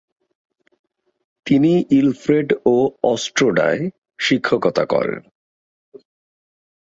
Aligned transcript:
তিনি 1.45 1.71
ইলফ্রেড 1.91 2.47
ও 2.65 2.75
ওস্ট্রোডায় 3.03 3.81
শিক্ষকতা 4.19 4.83
করেন। 4.85 5.21